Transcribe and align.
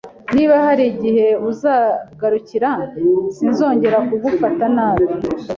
Niba 0.35 0.55
hari 0.65 0.83
igihe 0.93 1.27
uzangarukira, 1.49 2.69
sinzongera 3.35 3.97
kugufata 4.07 4.65
nabi. 4.75 5.05